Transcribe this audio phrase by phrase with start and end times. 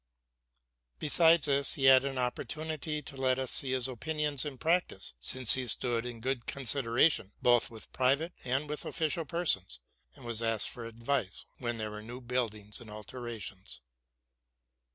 [0.97, 5.53] Besides this, he had an opportunity to let us see his opinions in practice; since
[5.53, 9.79] he stood in good consideration, both with private and with official persons,
[10.15, 13.79] and.was asked for advice when there were new buildings and alterations.